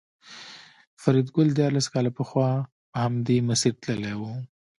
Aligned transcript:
فریدګل 1.01 1.47
دیارلس 1.57 1.87
کاله 1.93 2.11
پخوا 2.17 2.49
په 2.89 2.97
همدې 3.03 3.37
مسیر 3.49 3.73
تللی 3.83 4.15
و 4.17 4.21